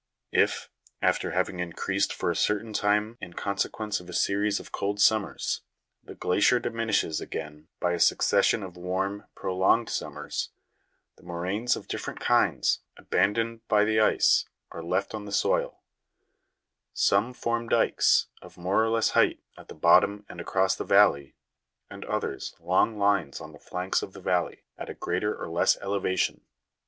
If, 0.31 0.71
after 0.99 1.29
having 1.29 1.59
increased 1.59 2.11
for 2.11 2.31
a 2.31 2.35
certain 2.35 2.73
time 2.73 3.19
in 3.21 3.33
consequence 3.33 3.99
of 3.99 4.09
a 4.09 4.13
series 4.13 4.59
of 4.59 4.71
cold 4.71 4.99
summers, 4.99 5.61
the 6.03 6.15
glacier 6.15 6.57
diminishes 6.59 7.21
again 7.21 7.67
by 7.79 7.91
a 7.93 7.99
succession 7.99 8.63
of 8.63 8.75
warm, 8.75 9.27
prolonged 9.35 9.91
summers, 9.91 10.49
the 11.17 11.21
moraines 11.23 11.75
of 11.75 11.87
different 11.87 12.19
kinds, 12.19 12.79
aban 12.97 13.35
doned 13.35 13.59
by 13.67 13.85
the 13.85 13.99
ice, 13.99 14.45
are 14.71 14.81
left 14.81 15.13
on 15.13 15.25
the 15.25 15.31
soil; 15.31 15.83
some 16.93 17.31
form 17.31 17.69
dykes, 17.69 18.25
of 18.41 18.57
more 18.57 18.83
or 18.83 18.89
less 18.89 19.09
height, 19.11 19.43
at 19.55 19.67
the 19.67 19.75
bottom 19.75 20.25
and 20.27 20.41
across 20.41 20.73
the 20.75 20.83
valley, 20.83 21.35
and 21.91 22.05
others 22.05 22.55
long 22.59 22.97
lines 22.97 23.39
on 23.39 23.51
the 23.51 23.59
flanks 23.59 24.01
of 24.01 24.13
the 24.13 24.19
valley, 24.19 24.63
at 24.79 24.89
a 24.89 24.95
greater 24.95 25.37
or 25.39 25.47
less 25.47 25.77
elevation. 25.77 26.41